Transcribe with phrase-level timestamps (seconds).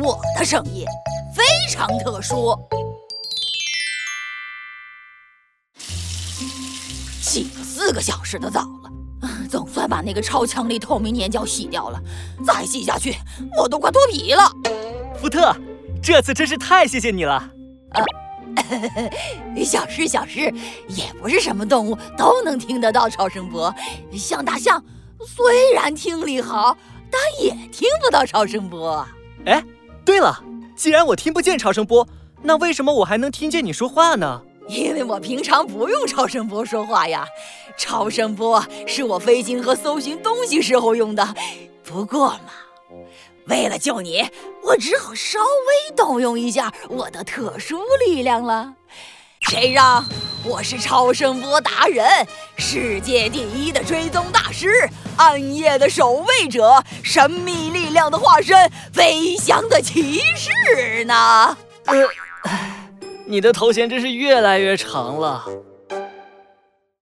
[0.00, 0.84] 我的声音
[1.34, 2.56] 非常特殊。
[7.20, 8.90] 洗了四个小时的澡了，
[9.50, 12.00] 总算把那个超强力透明粘胶洗掉了。
[12.46, 13.16] 再洗下去，
[13.58, 14.50] 我都快脱皮了。
[15.20, 15.54] 福特，
[16.02, 17.34] 这次真是太谢谢你了。
[17.90, 18.04] 啊，
[19.64, 20.52] 小事小事，
[20.88, 23.74] 也不是什么动物都能听得到超声波。
[24.12, 24.82] 像大象，
[25.26, 26.76] 虽然听力好，
[27.10, 29.06] 但也听不到超声波。
[29.44, 29.62] 哎，
[30.08, 30.42] 对了，
[30.74, 32.08] 既然我听不见超声波，
[32.40, 34.40] 那为什么我还能听见你说话呢？
[34.66, 37.26] 因为我平常不用超声波说话呀，
[37.76, 41.34] 超声波是我飞行和搜寻东西时候用的。
[41.84, 42.40] 不过嘛，
[43.48, 44.24] 为了救你，
[44.62, 48.72] 我只好稍微动用一下我的特殊力量了。
[49.40, 50.02] 谁让
[50.42, 52.26] 我是超声波达人，
[52.58, 54.68] 世界第一的追踪大师，
[55.16, 61.56] 暗夜的守卫者，神秘力量的化身，飞翔的骑士呢？
[61.86, 61.96] 呃
[63.26, 65.44] 你的头衔真是越来越长了。